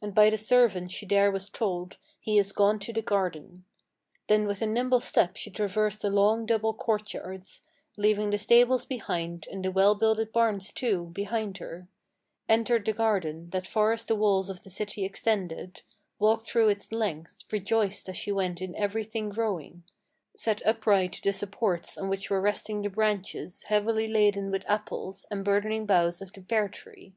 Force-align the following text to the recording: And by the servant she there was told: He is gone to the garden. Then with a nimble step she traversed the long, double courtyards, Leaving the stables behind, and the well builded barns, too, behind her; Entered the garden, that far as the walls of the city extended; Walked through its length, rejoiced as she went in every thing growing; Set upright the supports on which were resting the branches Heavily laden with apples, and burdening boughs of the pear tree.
And 0.00 0.14
by 0.14 0.30
the 0.30 0.38
servant 0.38 0.92
she 0.92 1.04
there 1.04 1.32
was 1.32 1.50
told: 1.50 1.96
He 2.20 2.38
is 2.38 2.52
gone 2.52 2.78
to 2.78 2.92
the 2.92 3.02
garden. 3.02 3.64
Then 4.28 4.46
with 4.46 4.62
a 4.62 4.66
nimble 4.66 5.00
step 5.00 5.34
she 5.34 5.50
traversed 5.50 6.00
the 6.00 6.10
long, 6.10 6.46
double 6.46 6.72
courtyards, 6.72 7.62
Leaving 7.96 8.30
the 8.30 8.38
stables 8.38 8.84
behind, 8.84 9.48
and 9.50 9.64
the 9.64 9.72
well 9.72 9.96
builded 9.96 10.32
barns, 10.32 10.70
too, 10.70 11.06
behind 11.06 11.58
her; 11.58 11.88
Entered 12.48 12.84
the 12.84 12.92
garden, 12.92 13.50
that 13.50 13.66
far 13.66 13.90
as 13.92 14.04
the 14.04 14.14
walls 14.14 14.48
of 14.48 14.62
the 14.62 14.70
city 14.70 15.04
extended; 15.04 15.82
Walked 16.20 16.46
through 16.46 16.68
its 16.68 16.92
length, 16.92 17.42
rejoiced 17.50 18.08
as 18.08 18.16
she 18.16 18.30
went 18.30 18.62
in 18.62 18.76
every 18.76 19.02
thing 19.02 19.28
growing; 19.28 19.82
Set 20.36 20.64
upright 20.64 21.20
the 21.24 21.32
supports 21.32 21.98
on 21.98 22.08
which 22.08 22.30
were 22.30 22.40
resting 22.40 22.82
the 22.82 22.90
branches 22.90 23.64
Heavily 23.64 24.06
laden 24.06 24.52
with 24.52 24.64
apples, 24.70 25.26
and 25.32 25.44
burdening 25.44 25.84
boughs 25.84 26.22
of 26.22 26.32
the 26.32 26.42
pear 26.42 26.68
tree. 26.68 27.16